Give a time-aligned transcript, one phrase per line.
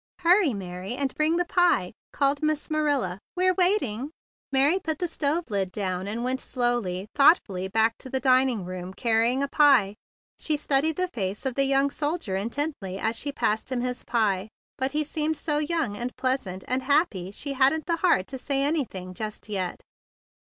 [0.21, 3.19] "Hurry, Mary, and bring the pie," called Miss Marilla.
[3.35, 4.09] "We're waiting."
[4.51, 8.95] Mary put the stove lid down, and went slowly, thoughtfully back to the dining room
[8.99, 9.93] bearing a pie.
[10.39, 14.49] She studied the face of the young soldier intently as she passed him his pie,
[14.75, 18.63] but he seemed so young and pleasant and happy she hadn't the heart to say
[18.63, 19.83] anything just yet.